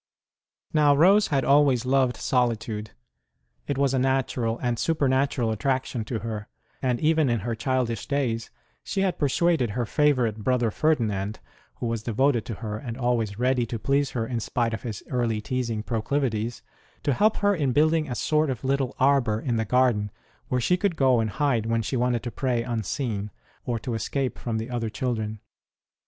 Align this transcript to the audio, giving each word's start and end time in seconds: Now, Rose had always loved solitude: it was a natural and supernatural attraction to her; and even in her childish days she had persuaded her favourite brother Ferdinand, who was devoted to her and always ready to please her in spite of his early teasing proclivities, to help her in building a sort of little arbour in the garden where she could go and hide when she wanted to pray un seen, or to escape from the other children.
Now, 0.73 0.95
Rose 0.95 1.27
had 1.27 1.45
always 1.45 1.85
loved 1.85 2.17
solitude: 2.17 2.89
it 3.67 3.77
was 3.77 3.93
a 3.93 3.99
natural 3.99 4.57
and 4.57 4.79
supernatural 4.79 5.51
attraction 5.51 6.03
to 6.05 6.17
her; 6.21 6.47
and 6.81 6.99
even 6.99 7.29
in 7.29 7.41
her 7.41 7.53
childish 7.53 8.07
days 8.07 8.49
she 8.83 9.01
had 9.01 9.19
persuaded 9.19 9.69
her 9.69 9.85
favourite 9.85 10.39
brother 10.39 10.71
Ferdinand, 10.71 11.39
who 11.75 11.85
was 11.85 12.01
devoted 12.01 12.45
to 12.45 12.55
her 12.55 12.79
and 12.79 12.97
always 12.97 13.37
ready 13.37 13.67
to 13.67 13.77
please 13.77 14.09
her 14.17 14.25
in 14.25 14.39
spite 14.39 14.73
of 14.73 14.81
his 14.81 15.03
early 15.11 15.39
teasing 15.39 15.83
proclivities, 15.83 16.63
to 17.03 17.13
help 17.13 17.37
her 17.37 17.53
in 17.55 17.71
building 17.71 18.09
a 18.09 18.15
sort 18.15 18.49
of 18.49 18.63
little 18.63 18.95
arbour 18.99 19.39
in 19.39 19.57
the 19.57 19.65
garden 19.65 20.09
where 20.47 20.59
she 20.59 20.77
could 20.77 20.95
go 20.95 21.19
and 21.19 21.29
hide 21.29 21.67
when 21.67 21.83
she 21.83 21.95
wanted 21.95 22.23
to 22.23 22.31
pray 22.31 22.63
un 22.63 22.81
seen, 22.81 23.29
or 23.65 23.77
to 23.77 23.93
escape 23.93 24.39
from 24.39 24.57
the 24.57 24.67
other 24.71 24.89
children. 24.89 25.39